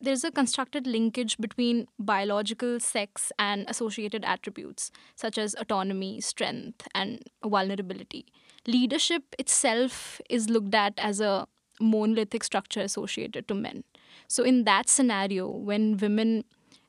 there's 0.00 0.24
a 0.24 0.30
constructed 0.30 0.86
linkage 0.86 1.36
between 1.38 1.86
biological 1.98 2.78
sex 2.78 3.32
and 3.38 3.64
associated 3.68 4.24
attributes 4.24 4.90
such 5.16 5.38
as 5.38 5.54
autonomy, 5.58 6.20
strength, 6.20 6.86
and 6.94 7.22
vulnerability. 7.44 8.26
Leadership 8.66 9.22
itself 9.38 10.20
is 10.30 10.48
looked 10.48 10.74
at 10.74 10.94
as 10.98 11.20
a 11.20 11.46
monolithic 11.80 12.44
structure 12.44 12.80
associated 12.80 13.48
to 13.48 13.54
men. 13.54 13.84
So, 14.26 14.42
in 14.44 14.64
that 14.64 14.88
scenario, 14.88 15.48
when 15.48 15.96
women 15.96 16.44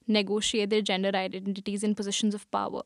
negotiate 0.08 0.70
their 0.70 0.82
gender 0.82 1.12
identities 1.14 1.84
in 1.84 1.96
positions 1.96 2.34
of 2.34 2.50
power, 2.52 2.82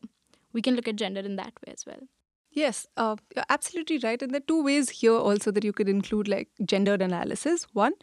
we 0.52 0.62
can 0.62 0.74
look 0.76 0.88
at 0.88 0.96
gender 0.96 1.20
in 1.20 1.36
that 1.36 1.52
way 1.66 1.72
as 1.72 1.84
well. 1.86 2.08
Yes, 2.50 2.86
uh, 2.96 3.16
you're 3.34 3.44
absolutely 3.48 3.98
right. 3.98 4.22
And 4.22 4.32
there 4.32 4.38
are 4.38 4.46
two 4.46 4.62
ways 4.62 4.88
here 4.90 5.12
also 5.12 5.50
that 5.50 5.64
you 5.64 5.72
could 5.72 5.88
include 5.88 6.28
like 6.28 6.48
gendered 6.64 7.02
analysis. 7.02 7.66
One 7.72 7.94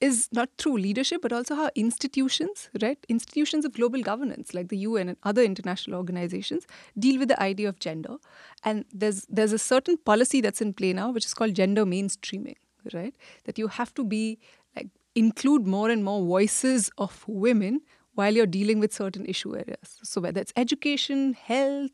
is 0.00 0.28
not 0.32 0.50
through 0.58 0.76
leadership, 0.76 1.22
but 1.22 1.32
also 1.32 1.54
how 1.54 1.70
institutions, 1.74 2.68
right, 2.82 2.98
institutions 3.08 3.64
of 3.64 3.72
global 3.72 4.02
governance 4.02 4.52
like 4.52 4.68
the 4.68 4.76
UN 4.78 5.08
and 5.08 5.16
other 5.22 5.42
international 5.42 5.96
organizations 5.96 6.66
deal 6.98 7.18
with 7.18 7.28
the 7.28 7.42
idea 7.42 7.68
of 7.68 7.78
gender. 7.78 8.16
And 8.62 8.84
there's 8.92 9.24
there's 9.30 9.52
a 9.52 9.58
certain 9.58 9.96
policy 9.96 10.42
that's 10.42 10.60
in 10.60 10.74
play 10.74 10.92
now, 10.92 11.10
which 11.10 11.24
is 11.24 11.32
called 11.32 11.54
gender 11.54 11.86
mainstreaming, 11.86 12.56
right? 12.92 13.14
That 13.44 13.58
you 13.58 13.68
have 13.68 13.94
to 13.94 14.04
be 14.04 14.38
like 14.76 14.88
include 15.14 15.66
more 15.66 15.90
and 15.90 16.04
more 16.04 16.24
voices 16.24 16.90
of 16.98 17.24
women 17.26 17.80
while 18.14 18.32
you're 18.32 18.46
dealing 18.46 18.78
with 18.78 18.92
certain 18.92 19.24
issue 19.26 19.56
areas. 19.56 19.98
So 20.02 20.20
whether 20.20 20.40
it's 20.40 20.52
education, 20.56 21.32
health, 21.34 21.90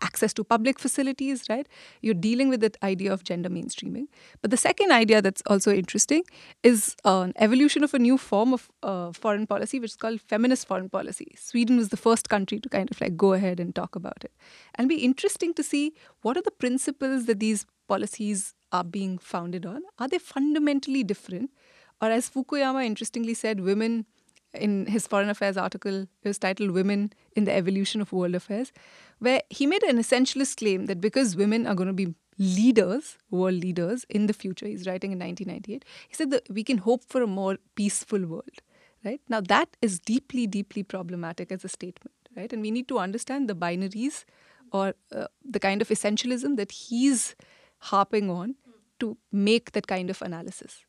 access 0.00 0.32
to 0.34 0.44
public 0.44 0.78
facilities, 0.78 1.44
right? 1.48 1.66
You're 2.00 2.14
dealing 2.14 2.48
with 2.48 2.60
that 2.60 2.76
idea 2.82 3.12
of 3.12 3.24
gender 3.24 3.48
mainstreaming. 3.48 4.06
But 4.40 4.50
the 4.50 4.56
second 4.56 4.92
idea 4.92 5.20
that's 5.22 5.42
also 5.46 5.72
interesting 5.72 6.22
is 6.62 6.96
an 7.04 7.32
evolution 7.36 7.82
of 7.82 7.94
a 7.94 7.98
new 7.98 8.18
form 8.18 8.52
of 8.52 8.70
uh, 8.82 9.12
foreign 9.12 9.46
policy, 9.46 9.80
which 9.80 9.92
is 9.92 9.96
called 9.96 10.20
feminist 10.20 10.66
foreign 10.66 10.88
policy. 10.88 11.34
Sweden 11.38 11.76
was 11.76 11.88
the 11.88 11.96
first 11.96 12.28
country 12.28 12.60
to 12.60 12.68
kind 12.68 12.90
of 12.90 13.00
like 13.00 13.16
go 13.16 13.32
ahead 13.32 13.58
and 13.58 13.74
talk 13.74 13.96
about 13.96 14.24
it. 14.24 14.32
And 14.74 14.88
be 14.88 14.96
interesting 14.96 15.54
to 15.54 15.62
see 15.62 15.92
what 16.22 16.36
are 16.36 16.42
the 16.42 16.50
principles 16.52 17.26
that 17.26 17.40
these 17.40 17.66
policies 17.88 18.54
are 18.70 18.84
being 18.84 19.18
founded 19.18 19.66
on. 19.66 19.82
Are 19.98 20.08
they 20.08 20.18
fundamentally 20.18 21.02
different? 21.04 21.50
Or 22.02 22.10
as 22.10 22.28
Fukuyama 22.28 22.84
interestingly 22.84 23.32
said, 23.32 23.60
women 23.60 24.06
in 24.52 24.86
his 24.86 25.06
foreign 25.06 25.30
affairs 25.30 25.56
article, 25.56 26.02
it 26.02 26.28
was 26.28 26.36
titled 26.36 26.72
Women 26.72 27.12
in 27.36 27.44
the 27.44 27.52
Evolution 27.52 28.00
of 28.00 28.12
World 28.12 28.34
Affairs, 28.34 28.72
where 29.20 29.40
he 29.48 29.66
made 29.66 29.84
an 29.84 29.98
essentialist 29.98 30.56
claim 30.56 30.86
that 30.86 31.00
because 31.00 31.36
women 31.36 31.66
are 31.66 31.76
going 31.76 31.86
to 31.86 31.94
be 31.94 32.14
leaders, 32.38 33.18
world 33.30 33.54
leaders 33.54 34.04
in 34.08 34.26
the 34.26 34.32
future, 34.32 34.66
he's 34.66 34.86
writing 34.86 35.12
in 35.12 35.18
1998, 35.20 35.84
he 36.08 36.14
said 36.14 36.30
that 36.32 36.50
we 36.50 36.64
can 36.64 36.78
hope 36.78 37.04
for 37.04 37.22
a 37.22 37.26
more 37.26 37.56
peaceful 37.76 38.26
world. 38.26 38.62
Right 39.04 39.20
now, 39.28 39.40
that 39.40 39.76
is 39.80 39.98
deeply, 39.98 40.46
deeply 40.46 40.82
problematic 40.82 41.50
as 41.50 41.64
a 41.64 41.68
statement, 41.68 42.14
right? 42.36 42.52
And 42.52 42.62
we 42.62 42.70
need 42.70 42.88
to 42.88 42.98
understand 42.98 43.48
the 43.48 43.54
binaries 43.54 44.24
or 44.72 44.94
uh, 45.14 45.26
the 45.44 45.60
kind 45.60 45.82
of 45.82 45.88
essentialism 45.88 46.56
that 46.56 46.72
he's 46.72 47.36
harping 47.78 48.30
on 48.30 48.56
to 49.00 49.16
make 49.32 49.72
that 49.72 49.86
kind 49.86 50.08
of 50.08 50.22
analysis. 50.22 50.84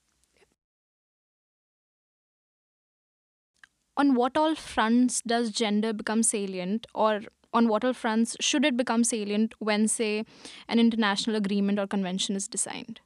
On 3.96 4.16
what 4.16 4.38
all 4.38 4.56
fronts 4.56 5.22
does 5.22 5.52
gender 5.52 5.94
become 5.94 6.24
salient 6.24 6.88
or 6.94 7.22
on 7.54 7.68
what 7.68 7.86
all 7.86 7.94
fronts 7.94 8.36
should 8.40 8.66
it 8.66 8.76
become 8.76 9.04
salient 9.04 9.54
when 9.60 9.88
say 9.88 10.26
an 10.68 10.80
international 10.80 11.36
agreement 11.36 11.80
or 11.80 11.86
convention 11.86 12.36
is 12.36 12.48
designed? 12.48 13.00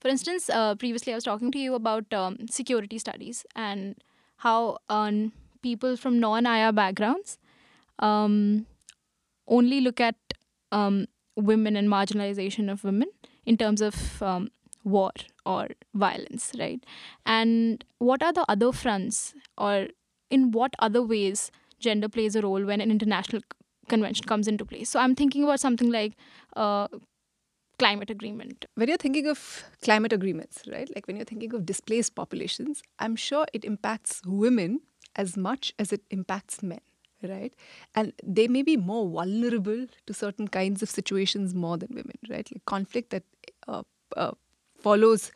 For 0.00 0.08
instance 0.08 0.50
uh, 0.50 0.74
previously 0.74 1.12
i 1.12 1.16
was 1.16 1.24
talking 1.24 1.50
to 1.52 1.58
you 1.58 1.74
about 1.74 2.12
um, 2.12 2.36
security 2.50 2.98
studies 2.98 3.44
and 3.54 3.96
how 4.38 4.78
um, 4.88 5.32
people 5.62 5.96
from 5.96 6.20
non-ir 6.20 6.72
backgrounds 6.72 7.38
um, 7.98 8.66
only 9.46 9.80
look 9.80 10.00
at 10.00 10.16
um, 10.72 11.06
women 11.36 11.76
and 11.76 11.88
marginalization 11.88 12.70
of 12.70 12.84
women 12.84 13.08
in 13.46 13.56
terms 13.56 13.80
of 13.80 14.22
um, 14.22 14.50
war 14.84 15.12
or 15.44 15.68
violence, 15.94 16.52
right? 16.58 16.84
And 17.26 17.84
what 17.98 18.22
are 18.22 18.32
the 18.32 18.44
other 18.48 18.72
fronts, 18.72 19.34
or 19.58 19.88
in 20.30 20.50
what 20.52 20.74
other 20.78 21.02
ways 21.02 21.50
gender 21.78 22.08
plays 22.08 22.36
a 22.36 22.42
role 22.42 22.64
when 22.64 22.80
an 22.80 22.90
international 22.90 23.42
convention 23.88 24.26
comes 24.26 24.48
into 24.48 24.64
place? 24.64 24.90
So 24.90 25.00
I'm 25.00 25.14
thinking 25.14 25.44
about 25.44 25.60
something 25.60 25.90
like 25.90 26.14
uh, 26.56 26.88
climate 27.78 28.10
agreement. 28.10 28.66
When 28.74 28.88
you're 28.88 28.96
thinking 28.96 29.26
of 29.26 29.64
climate 29.82 30.12
agreements, 30.12 30.62
right? 30.70 30.88
Like 30.94 31.06
when 31.06 31.16
you're 31.16 31.24
thinking 31.24 31.54
of 31.54 31.66
displaced 31.66 32.14
populations, 32.14 32.82
I'm 32.98 33.16
sure 33.16 33.46
it 33.52 33.64
impacts 33.64 34.22
women 34.26 34.80
as 35.16 35.36
much 35.36 35.72
as 35.78 35.92
it 35.92 36.02
impacts 36.10 36.62
men 36.62 36.80
right 37.22 37.54
and 37.94 38.12
they 38.22 38.46
may 38.48 38.62
be 38.62 38.76
more 38.76 39.08
vulnerable 39.08 39.86
to 40.06 40.12
certain 40.12 40.46
kinds 40.48 40.82
of 40.82 40.90
situations 40.90 41.54
more 41.54 41.78
than 41.78 41.88
women 41.94 42.18
right 42.28 42.50
like 42.52 42.64
conflict 42.66 43.10
that 43.10 43.22
uh, 43.68 43.82
uh, 44.16 44.32
follows 44.84 45.32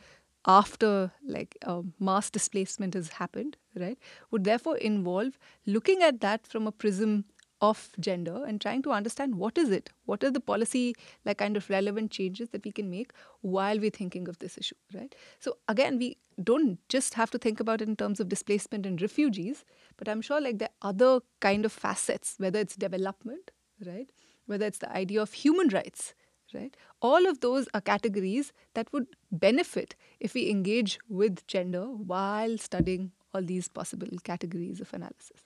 after 0.46 0.92
like 1.26 1.56
mass 1.98 2.30
displacement 2.30 2.94
has 2.94 3.08
happened, 3.22 3.56
right, 3.74 3.98
would 4.30 4.44
therefore 4.44 4.76
involve 4.76 5.38
looking 5.66 6.02
at 6.02 6.20
that 6.20 6.46
from 6.46 6.66
a 6.66 6.72
prism 6.72 7.24
of 7.60 7.90
gender 7.98 8.44
and 8.46 8.60
trying 8.60 8.82
to 8.82 8.92
understand 8.92 9.34
what 9.34 9.58
is 9.58 9.70
it 9.70 9.90
what 10.04 10.22
are 10.22 10.30
the 10.30 10.40
policy 10.40 10.94
like 11.24 11.38
kind 11.38 11.56
of 11.56 11.68
relevant 11.68 12.10
changes 12.10 12.50
that 12.50 12.64
we 12.64 12.70
can 12.70 12.88
make 12.88 13.10
while 13.40 13.80
we're 13.80 13.90
thinking 13.90 14.28
of 14.28 14.38
this 14.38 14.56
issue 14.56 14.76
right? 14.94 15.14
So 15.40 15.56
again 15.66 15.98
we 15.98 16.18
don't 16.42 16.78
just 16.88 17.14
have 17.14 17.32
to 17.32 17.38
think 17.38 17.58
about 17.58 17.82
it 17.82 17.88
in 17.88 17.96
terms 17.96 18.20
of 18.20 18.28
displacement 18.28 18.86
and 18.86 19.02
refugees 19.02 19.64
but 19.96 20.08
i'm 20.08 20.22
sure 20.22 20.40
like 20.40 20.58
there 20.58 20.70
are 20.82 20.90
other 20.90 21.20
kind 21.40 21.64
of 21.64 21.72
facets 21.72 22.36
whether 22.38 22.60
it's 22.60 22.76
development 22.76 23.50
right 23.84 24.12
whether 24.46 24.66
it's 24.66 24.78
the 24.78 24.92
idea 24.92 25.20
of 25.20 25.32
human 25.32 25.68
rights 25.68 26.14
right? 26.54 26.76
All 27.00 27.26
of 27.26 27.40
those 27.40 27.68
are 27.74 27.80
categories 27.80 28.52
that 28.74 28.92
would 28.92 29.06
benefit 29.30 29.94
if 30.20 30.34
we 30.34 30.50
engage 30.50 30.98
with 31.08 31.46
gender 31.46 31.86
while 31.86 32.58
studying 32.58 33.12
all 33.34 33.42
these 33.42 33.68
possible 33.68 34.08
categories 34.24 34.80
of 34.80 34.92
analysis. 34.92 35.42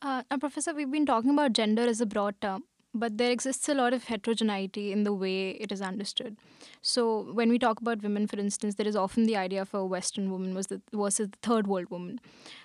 Uh, 0.00 0.22
now, 0.30 0.36
Professor, 0.38 0.74
we've 0.74 0.90
been 0.90 1.06
talking 1.06 1.30
about 1.30 1.52
gender 1.52 1.82
as 1.82 2.00
a 2.00 2.06
broad 2.06 2.40
term, 2.40 2.64
but 2.94 3.18
there 3.18 3.30
exists 3.32 3.68
a 3.68 3.74
lot 3.74 3.92
of 3.92 4.04
heterogeneity 4.04 4.92
in 4.92 5.02
the 5.02 5.12
way 5.12 5.50
it 5.50 5.72
is 5.72 5.82
understood. 5.82 6.36
So, 6.80 7.32
when 7.32 7.48
we 7.48 7.58
talk 7.58 7.80
about 7.80 8.02
women, 8.02 8.26
for 8.26 8.38
instance, 8.38 8.76
there 8.76 8.86
is 8.86 8.94
often 8.96 9.26
the 9.26 9.36
idea 9.36 9.60
of 9.60 9.74
a 9.74 9.84
Western 9.84 10.30
woman 10.30 10.54
versus 10.54 10.80
the 10.88 11.30
third 11.42 11.66
world 11.66 11.90
woman. 11.90 12.20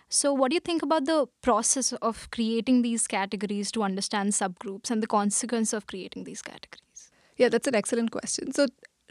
So, 0.10 0.32
what 0.32 0.51
do 0.51 0.55
you 0.55 0.60
think 0.60 0.84
about 0.84 1.05
the 1.05 1.27
process 1.41 1.91
of 1.93 2.29
creating 2.29 2.84
these 2.84 3.08
categories 3.08 3.72
to 3.72 3.84
understand 3.84 4.34
subgroups 4.34 4.91
and 4.91 5.01
the 5.01 5.08
consequence 5.08 5.74
of 5.74 5.88
creating 5.88 6.25
these 6.25 6.41
categories? 6.43 6.93
Yeah, 7.38 7.50
that's 7.50 7.68
an 7.68 7.75
excellent 7.75 8.12
question. 8.12 8.52
So, 8.54 8.68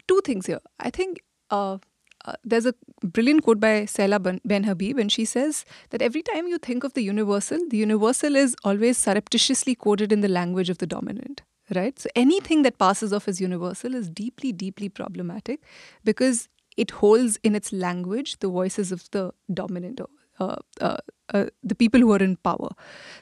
two 0.08 0.20
things 0.24 0.46
here. 0.46 0.60
I 0.80 0.90
think 0.90 1.22
uh, 1.50 1.78
uh, 2.24 2.34
there's 2.44 2.66
a 2.66 2.74
brilliant 3.02 3.42
quote 3.42 3.60
by 3.60 3.82
Seyla 3.82 4.40
Benhabib, 4.46 5.00
and 5.00 5.10
she 5.10 5.24
says 5.24 5.64
that 5.90 6.02
every 6.02 6.22
time 6.22 6.46
you 6.46 6.58
think 6.58 6.84
of 6.84 6.94
the 6.94 7.02
universal, 7.02 7.58
the 7.68 7.76
universal 7.76 8.36
is 8.36 8.56
always 8.64 8.98
surreptitiously 8.98 9.74
quoted 9.74 10.12
in 10.12 10.20
the 10.20 10.28
language 10.28 10.70
of 10.70 10.78
the 10.78 10.86
dominant. 10.86 11.42
Right? 11.74 11.98
So, 11.98 12.08
anything 12.14 12.62
that 12.62 12.78
passes 12.78 13.12
off 13.12 13.28
as 13.28 13.40
universal 13.40 13.94
is 13.94 14.10
deeply, 14.10 14.52
deeply 14.52 14.88
problematic 14.88 15.62
because 16.04 16.48
it 16.76 16.90
holds 16.90 17.38
in 17.42 17.54
its 17.54 17.72
language 17.72 18.38
the 18.40 18.48
voices 18.48 18.92
of 18.92 19.10
the 19.10 19.32
dominant 19.52 20.00
uh, 20.40 20.56
uh, 20.80 20.96
uh, 21.34 21.46
the 21.62 21.74
people 21.74 22.00
who 22.00 22.12
are 22.12 22.22
in 22.22 22.36
power. 22.36 22.70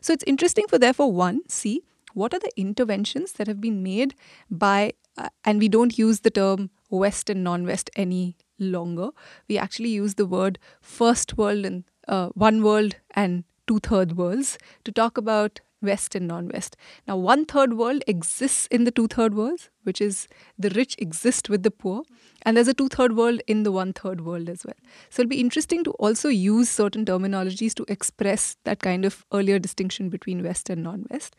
So 0.01 0.13
it's 0.13 0.25
interesting 0.27 0.67
for 0.69 0.79
therefore 0.79 1.13
one 1.13 1.41
see 1.49 1.83
what 2.15 2.35
are 2.35 2.41
the 2.41 2.53
interventions 2.57 3.33
that 3.33 3.47
have 3.47 3.61
been 3.61 3.83
made 3.83 4.15
by, 4.51 4.93
uh, 5.17 5.29
and 5.45 5.59
we 5.59 5.69
don't 5.69 5.99
use 5.99 6.21
the 6.21 6.31
term 6.31 6.71
West 6.91 7.31
and 7.31 7.45
non 7.45 7.67
West 7.67 7.91
any 7.97 8.37
longer. 8.59 9.11
We 9.49 9.59
actually 9.59 9.91
use 9.91 10.15
the 10.15 10.27
word 10.27 10.59
first 10.81 11.37
world 11.37 11.65
and 11.65 11.85
uh, 12.09 12.29
one 12.35 12.63
world 12.63 12.97
and 13.13 13.45
two 13.67 13.79
third 13.79 14.17
worlds 14.17 14.59
to 14.85 14.93
talk 14.93 15.17
about 15.17 15.61
West 15.83 16.15
and 16.15 16.27
non 16.29 16.49
West. 16.49 16.77
Now, 17.07 17.17
one 17.17 17.45
third 17.45 17.75
world 17.75 18.03
exists 18.07 18.67
in 18.71 18.85
the 18.85 18.91
two 18.91 19.09
third 19.09 19.35
worlds, 19.35 19.71
which 19.83 20.01
is 20.01 20.29
the 20.59 20.71
rich 20.71 20.95
exist 20.99 21.49
with 21.49 21.63
the 21.63 21.71
poor, 21.71 22.03
and 22.43 22.57
there's 22.57 22.69
a 22.69 22.75
two 22.75 22.89
third 22.89 23.17
world 23.17 23.41
in 23.47 23.63
the 23.63 23.73
one 23.73 23.93
third 23.93 24.23
world 24.23 24.49
as 24.49 24.65
well. 24.65 24.77
So, 25.09 25.23
it'll 25.23 25.31
be 25.31 25.41
interesting 25.41 25.85
to 25.85 25.93
also 25.93 26.29
use 26.29 26.69
certain 26.69 27.05
terminologies 27.05 27.75
to 27.75 27.85
express 27.89 28.57
that 28.65 28.81
kind 28.81 29.05
of 29.05 29.25
earlier 29.33 29.59
distinction 29.59 30.09
between 30.09 30.43
West 30.43 30.71
and 30.71 30.83
non 30.83 31.07
West. 31.11 31.37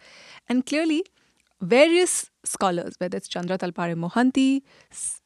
And 0.49 0.65
clearly, 0.65 1.03
various 1.61 2.29
scholars, 2.43 2.95
whether 2.97 3.17
it's 3.17 3.27
Chandra 3.27 3.57
Talpade 3.57 3.95
Mohanty, 3.95 4.63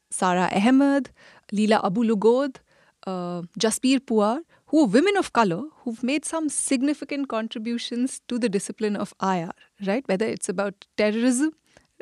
Sara 0.09 0.49
Ahmed, 0.53 1.09
Lila 1.51 1.81
Abu-Lughod, 1.83 2.57
uh, 3.07 3.41
Jasbir 3.59 3.99
Puar, 3.99 4.39
who 4.67 4.83
are 4.83 4.87
women 4.87 5.17
of 5.17 5.33
color 5.33 5.63
who've 5.79 6.03
made 6.03 6.25
some 6.25 6.49
significant 6.49 7.29
contributions 7.29 8.21
to 8.27 8.39
the 8.39 8.49
discipline 8.49 8.95
of 8.95 9.13
IR, 9.21 9.51
right? 9.85 10.03
Whether 10.07 10.25
it's 10.25 10.49
about 10.49 10.85
terrorism 10.97 11.51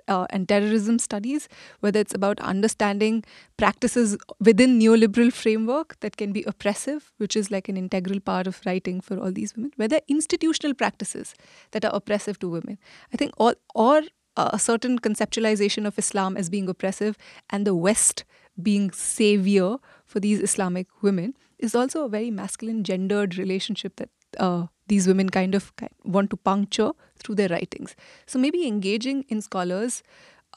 uh, 0.07 0.25
and 0.29 0.47
terrorism 0.47 0.99
studies, 0.99 1.47
whether 1.81 1.99
it's 1.99 2.13
about 2.13 2.39
understanding 2.39 3.23
practices 3.57 4.17
within 4.39 4.79
neoliberal 4.79 5.31
framework 5.31 5.99
that 5.99 6.17
can 6.17 6.31
be 6.31 6.43
oppressive, 6.43 7.11
which 7.17 7.35
is 7.35 7.51
like 7.51 7.69
an 7.69 7.77
integral 7.77 8.19
part 8.19 8.47
of 8.47 8.61
writing 8.65 9.01
for 9.01 9.17
all 9.19 9.31
these 9.31 9.55
women, 9.55 9.71
whether 9.75 9.99
institutional 10.07 10.73
practices 10.73 11.35
that 11.71 11.85
are 11.85 11.93
oppressive 11.93 12.39
to 12.39 12.49
women. 12.49 12.77
I 13.13 13.17
think 13.17 13.33
all 13.37 13.53
or 13.75 14.03
a 14.35 14.57
certain 14.57 14.97
conceptualization 14.97 15.85
of 15.85 15.99
Islam 15.99 16.37
as 16.37 16.49
being 16.49 16.67
oppressive 16.67 17.17
and 17.49 17.67
the 17.67 17.75
West 17.75 18.23
being 18.61 18.91
savior 18.91 19.77
for 20.05 20.19
these 20.19 20.39
Islamic 20.39 20.87
women 21.01 21.35
is 21.63 21.73
also 21.73 22.05
a 22.05 22.09
very 22.09 22.29
masculine 22.29 22.83
gendered 22.83 23.37
relationship 23.37 23.95
that 23.95 24.09
uh, 24.37 24.67
these 24.87 25.07
women 25.07 25.29
kind 25.29 25.55
of 25.55 25.71
want 26.03 26.29
to 26.29 26.37
puncture 26.37 26.91
through 27.17 27.35
their 27.35 27.49
writings. 27.49 27.95
So 28.25 28.37
maybe 28.37 28.67
engaging 28.67 29.23
in 29.29 29.41
scholars 29.41 30.03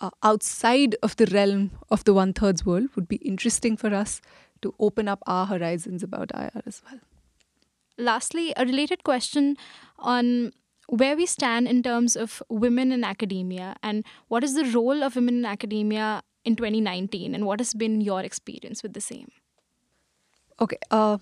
uh, 0.00 0.10
outside 0.22 0.96
of 1.02 1.16
the 1.16 1.26
realm 1.26 1.70
of 1.90 2.04
the 2.04 2.12
one 2.12 2.32
thirds 2.32 2.66
world 2.66 2.88
would 2.96 3.08
be 3.08 3.16
interesting 3.16 3.76
for 3.76 3.94
us 3.94 4.20
to 4.62 4.74
open 4.80 5.06
up 5.06 5.22
our 5.26 5.46
horizons 5.46 6.02
about 6.02 6.32
IR 6.34 6.62
as 6.66 6.82
well. 6.90 7.00
Lastly, 7.98 8.52
a 8.56 8.64
related 8.64 9.04
question 9.04 9.56
on 9.98 10.52
where 10.88 11.16
we 11.16 11.26
stand 11.26 11.66
in 11.68 11.82
terms 11.82 12.16
of 12.16 12.42
women 12.48 12.92
in 12.92 13.04
academia 13.04 13.76
and 13.82 14.04
what 14.28 14.44
is 14.44 14.54
the 14.54 14.64
role 14.64 15.02
of 15.02 15.16
women 15.16 15.38
in 15.38 15.44
academia 15.44 16.22
in 16.44 16.56
2019 16.56 17.34
and 17.34 17.46
what 17.46 17.60
has 17.60 17.74
been 17.74 18.00
your 18.00 18.20
experience 18.20 18.82
with 18.82 18.92
the 18.92 19.00
same? 19.00 19.30
Okay, 20.58 20.78
uh, 20.90 21.18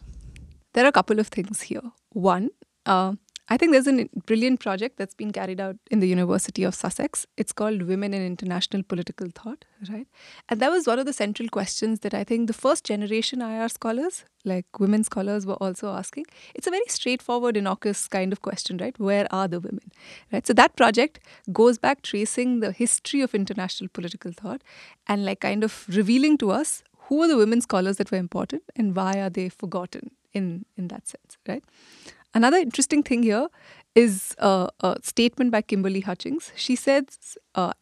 there 0.75 0.85
are 0.85 0.89
a 0.89 0.93
couple 0.93 1.19
of 1.19 1.29
things 1.29 1.63
here. 1.63 1.83
One, 2.11 2.51
uh, 2.87 3.15
I 3.49 3.59
think 3.59 3.73
there's 3.73 3.87
a 3.87 4.09
brilliant 4.25 4.61
project 4.61 4.97
that's 4.97 5.15
been 5.15 5.31
carried 5.31 5.61
out 5.61 5.77
in 5.91 6.01
the 6.01 6.09
University 6.09 6.65
of 6.65 6.75
Sussex. 6.75 7.27
It's 7.37 7.53
called 7.53 7.83
Women 7.83 8.15
in 8.15 8.25
International 8.25 8.83
Political 8.83 9.29
Thought, 9.35 9.67
right? 9.91 10.07
And 10.49 10.61
that 10.61 10.71
was 10.71 10.87
one 10.87 10.99
of 10.99 11.05
the 11.05 11.13
central 11.13 11.51
questions 11.51 12.01
that 12.01 12.15
I 12.15 12.25
think 12.25 12.47
the 12.47 12.55
first 12.55 12.85
generation 12.85 13.43
IR 13.43 13.69
scholars, 13.69 14.25
like 14.47 14.65
women 14.81 15.05
scholars, 15.05 15.45
were 15.45 15.63
also 15.63 15.89
asking. 15.89 16.25
It's 16.55 16.67
a 16.67 16.71
very 16.71 16.87
straightforward, 16.89 17.59
innocuous 17.59 18.09
kind 18.09 18.33
of 18.33 18.41
question, 18.41 18.79
right? 18.79 18.99
Where 18.99 19.27
are 19.31 19.47
the 19.47 19.61
women, 19.61 19.93
right? 20.33 20.47
So 20.47 20.55
that 20.55 20.75
project 20.77 21.21
goes 21.53 21.77
back 21.77 22.01
tracing 22.01 22.61
the 22.61 22.73
history 22.73 23.21
of 23.21 23.35
international 23.35 23.91
political 23.93 24.33
thought 24.33 24.63
and 25.07 25.27
like 25.27 25.41
kind 25.41 25.65
of 25.65 25.85
revealing 25.91 26.39
to 26.39 26.51
us 26.51 26.83
who 27.05 27.23
are 27.23 27.29
the 27.29 27.37
women 27.37 27.61
scholars 27.61 27.97
that 27.99 28.11
were 28.11 28.19
important 28.19 28.63
and 28.77 28.97
why 28.97 29.21
are 29.21 29.31
they 29.31 29.49
forgotten 29.49 30.11
in 30.33 30.65
in 30.77 30.89
that 30.89 31.07
sense, 31.07 31.39
right? 31.49 31.65
Another 32.35 32.57
interesting 32.57 33.03
thing 33.03 33.23
here 33.23 33.49
is 33.95 34.35
a 34.39 34.97
statement 35.03 35.53
by 35.53 35.63
Kimberly 35.63 36.01
Hutchings. 36.01 36.53
She 36.57 36.75
says 36.75 37.39
uh, 37.55 37.73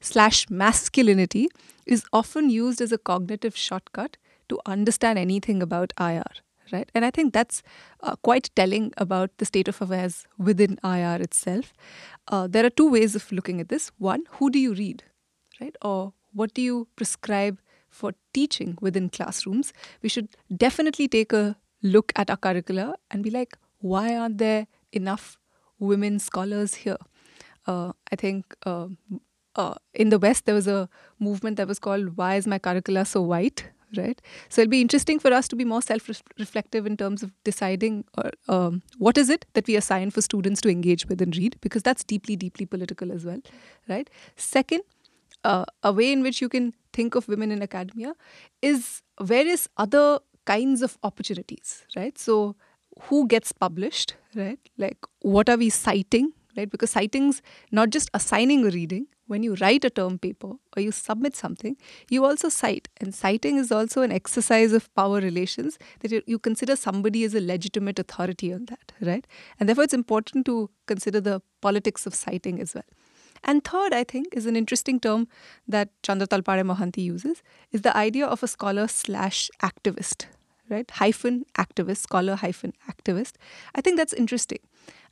slash 0.00 0.48
masculinity 0.48 1.48
is 1.84 2.04
often 2.12 2.48
used 2.48 2.80
as 2.80 2.92
a 2.92 2.98
cognitive 2.98 3.56
shortcut 3.56 4.16
to 4.48 4.58
understand 4.64 5.18
anything 5.18 5.62
about 5.62 5.92
IR. 6.00 6.24
Right, 6.72 6.88
and 6.94 7.04
I 7.04 7.10
think 7.10 7.32
that's 7.32 7.64
uh, 8.00 8.14
quite 8.22 8.48
telling 8.54 8.92
about 8.96 9.30
the 9.38 9.44
state 9.44 9.66
of 9.66 9.82
affairs 9.82 10.28
within 10.38 10.78
IR 10.84 11.20
itself. 11.20 11.72
Uh, 12.28 12.46
there 12.46 12.64
are 12.64 12.70
two 12.70 12.88
ways 12.88 13.16
of 13.16 13.32
looking 13.32 13.60
at 13.60 13.70
this. 13.70 13.90
One, 13.98 14.22
who 14.34 14.50
do 14.50 14.60
you 14.60 14.72
read, 14.74 15.02
right, 15.60 15.74
or 15.82 16.12
what 16.32 16.54
do 16.54 16.62
you 16.62 16.88
prescribe 16.96 17.58
for 17.88 18.12
teaching 18.32 18.76
within 18.80 19.08
classrooms? 19.08 19.72
We 20.02 20.08
should 20.08 20.28
definitely 20.56 21.08
take 21.08 21.32
a 21.32 21.56
look 21.82 22.12
at 22.16 22.30
our 22.30 22.36
curricula 22.36 22.94
and 23.10 23.22
be 23.22 23.30
like, 23.30 23.56
why 23.80 24.16
aren't 24.16 24.38
there 24.38 24.66
enough 24.92 25.38
women 25.78 26.18
scholars 26.18 26.74
here? 26.74 26.98
Uh, 27.66 27.92
I 28.12 28.16
think 28.16 28.54
uh, 28.64 28.88
uh, 29.56 29.74
in 29.94 30.10
the 30.10 30.18
West, 30.18 30.46
there 30.46 30.54
was 30.54 30.66
a 30.66 30.88
movement 31.18 31.56
that 31.56 31.68
was 31.68 31.78
called 31.78 32.16
Why 32.16 32.36
is 32.36 32.46
My 32.46 32.58
Curricula 32.58 33.04
So 33.04 33.22
White? 33.22 33.70
Right? 33.96 34.22
So 34.48 34.62
it'll 34.62 34.70
be 34.70 34.80
interesting 34.80 35.18
for 35.18 35.32
us 35.32 35.48
to 35.48 35.56
be 35.56 35.64
more 35.64 35.82
self 35.82 36.08
reflective 36.38 36.86
in 36.86 36.96
terms 36.96 37.24
of 37.24 37.32
deciding 37.42 38.04
uh, 38.16 38.30
um, 38.48 38.82
what 38.98 39.18
is 39.18 39.28
it 39.28 39.46
that 39.54 39.66
we 39.66 39.74
assign 39.74 40.12
for 40.12 40.20
students 40.20 40.60
to 40.60 40.68
engage 40.68 41.06
with 41.06 41.20
and 41.20 41.36
read, 41.36 41.56
because 41.60 41.82
that's 41.82 42.04
deeply, 42.04 42.36
deeply 42.36 42.66
political 42.66 43.10
as 43.10 43.24
well. 43.24 43.40
Right? 43.88 44.08
Second, 44.36 44.82
uh, 45.44 45.64
a 45.82 45.92
way 45.92 46.12
in 46.12 46.22
which 46.22 46.40
you 46.40 46.48
can 46.48 46.74
think 46.92 47.14
of 47.14 47.28
women 47.28 47.50
in 47.50 47.62
academia 47.62 48.14
is 48.62 49.02
various 49.20 49.68
other 49.76 50.18
kinds 50.46 50.82
of 50.82 50.98
opportunities, 51.02 51.86
right? 51.96 52.18
So, 52.18 52.56
who 53.02 53.26
gets 53.26 53.52
published, 53.52 54.14
right? 54.34 54.58
Like, 54.76 54.98
what 55.20 55.48
are 55.48 55.56
we 55.56 55.70
citing, 55.70 56.32
right? 56.56 56.68
Because 56.68 56.90
citing's 56.90 57.40
not 57.70 57.90
just 57.90 58.10
assigning 58.14 58.66
a 58.66 58.70
reading. 58.70 59.06
When 59.26 59.44
you 59.44 59.54
write 59.60 59.84
a 59.84 59.90
term 59.90 60.18
paper 60.18 60.54
or 60.76 60.82
you 60.82 60.90
submit 60.90 61.36
something, 61.36 61.76
you 62.10 62.24
also 62.24 62.48
cite. 62.48 62.88
And 63.00 63.14
citing 63.14 63.58
is 63.58 63.70
also 63.70 64.02
an 64.02 64.10
exercise 64.10 64.72
of 64.72 64.92
power 64.96 65.20
relations 65.20 65.78
that 66.00 66.10
you, 66.10 66.20
you 66.26 66.40
consider 66.40 66.74
somebody 66.74 67.22
as 67.22 67.36
a 67.36 67.40
legitimate 67.40 68.00
authority 68.00 68.52
on 68.52 68.64
that, 68.66 68.92
right? 69.00 69.24
And 69.60 69.68
therefore, 69.68 69.84
it's 69.84 69.94
important 69.94 70.46
to 70.46 70.68
consider 70.86 71.20
the 71.20 71.40
politics 71.60 72.06
of 72.06 72.14
citing 72.14 72.60
as 72.60 72.74
well. 72.74 72.82
And 73.44 73.64
third, 73.64 73.92
I 73.92 74.04
think, 74.04 74.28
is 74.32 74.46
an 74.46 74.56
interesting 74.56 75.00
term 75.00 75.28
that 75.66 75.88
Chandra 76.02 76.26
Talpade 76.26 76.64
Mohanty 76.64 77.02
uses, 77.02 77.42
is 77.72 77.82
the 77.82 77.96
idea 77.96 78.26
of 78.26 78.42
a 78.42 78.48
scholar 78.48 78.86
slash 78.88 79.50
activist, 79.62 80.26
right? 80.68 80.90
Hyphen 80.90 81.44
activist, 81.58 81.98
scholar 81.98 82.36
hyphen 82.36 82.72
activist. 82.88 83.32
I 83.74 83.80
think 83.80 83.96
that's 83.96 84.12
interesting. 84.12 84.58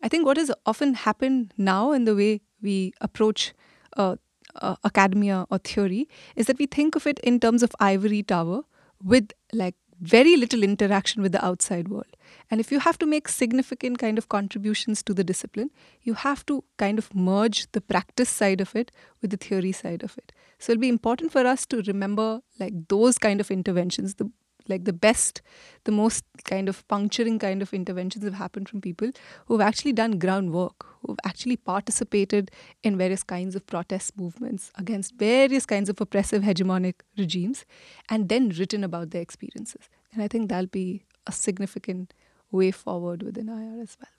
I 0.02 0.08
think 0.08 0.26
what 0.26 0.36
has 0.36 0.50
often 0.66 0.94
happened 0.94 1.52
now 1.56 1.92
in 1.92 2.04
the 2.04 2.14
way 2.14 2.40
we 2.62 2.92
approach 3.00 3.52
uh, 3.96 4.16
uh, 4.56 4.76
academia 4.84 5.46
or 5.50 5.58
theory 5.58 6.08
is 6.36 6.46
that 6.46 6.58
we 6.58 6.66
think 6.66 6.94
of 6.96 7.06
it 7.06 7.18
in 7.20 7.40
terms 7.40 7.62
of 7.62 7.74
ivory 7.80 8.22
tower 8.22 8.62
with 9.02 9.32
like 9.52 9.74
very 10.00 10.36
little 10.36 10.62
interaction 10.62 11.22
with 11.22 11.32
the 11.32 11.44
outside 11.44 11.88
world. 11.88 12.16
And 12.50 12.60
if 12.60 12.72
you 12.72 12.80
have 12.80 12.98
to 12.98 13.06
make 13.06 13.28
significant 13.28 13.98
kind 13.98 14.16
of 14.16 14.28
contributions 14.28 15.02
to 15.04 15.14
the 15.14 15.24
discipline, 15.24 15.70
you 16.02 16.14
have 16.14 16.46
to 16.46 16.64
kind 16.78 16.98
of 16.98 17.14
merge 17.14 17.70
the 17.72 17.80
practice 17.80 18.30
side 18.30 18.60
of 18.60 18.74
it 18.74 18.90
with 19.20 19.30
the 19.30 19.36
theory 19.36 19.72
side 19.72 20.02
of 20.02 20.16
it. 20.16 20.32
So 20.58 20.72
it'll 20.72 20.80
be 20.80 20.88
important 20.88 21.32
for 21.32 21.46
us 21.46 21.66
to 21.66 21.82
remember 21.82 22.40
like 22.58 22.72
those 22.88 23.18
kind 23.18 23.40
of 23.40 23.50
interventions, 23.50 24.14
the 24.14 24.30
like 24.68 24.84
the 24.84 24.92
best, 24.92 25.40
the 25.84 25.92
most 25.92 26.24
kind 26.44 26.68
of 26.68 26.86
puncturing 26.88 27.38
kind 27.38 27.62
of 27.62 27.72
interventions 27.72 28.24
have 28.24 28.34
happened 28.34 28.68
from 28.68 28.82
people 28.82 29.10
who've 29.46 29.62
actually 29.62 29.92
done 29.94 30.18
groundwork, 30.18 30.84
who've 31.00 31.18
actually 31.24 31.56
participated 31.56 32.50
in 32.82 32.98
various 32.98 33.22
kinds 33.22 33.56
of 33.56 33.66
protest 33.66 34.16
movements 34.18 34.70
against 34.74 35.14
various 35.14 35.64
kinds 35.64 35.88
of 35.88 36.00
oppressive 36.00 36.42
hegemonic 36.42 36.96
regimes, 37.16 37.64
and 38.08 38.28
then 38.28 38.50
written 38.50 38.84
about 38.84 39.10
their 39.10 39.22
experiences. 39.22 39.88
And 40.12 40.22
I 40.22 40.28
think 40.28 40.48
that'll 40.48 40.66
be 40.66 41.04
a 41.26 41.32
significant 41.32 42.12
way 42.50 42.70
forward 42.70 43.22
within 43.22 43.48
IR 43.48 43.80
as 43.82 43.96
well. 44.00 44.12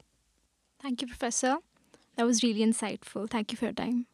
Thank 0.82 1.02
you, 1.02 1.08
Professor. 1.08 1.58
That 2.16 2.26
was 2.26 2.44
really 2.44 2.62
insightful. 2.62 3.30
Thank 3.30 3.52
you 3.52 3.58
for 3.58 3.66
your 3.66 3.74
time. 3.74 4.08